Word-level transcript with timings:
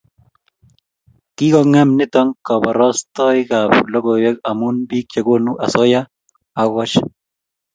Kikongem 1.35 1.89
nito 1.97 2.21
koborostoikab 2.45 3.71
logoiwek 3.91 4.37
amu 4.49 4.67
bik 4.89 5.05
chekonu 5.11 5.51
osoya 5.65 6.01
agokoch 6.59 6.95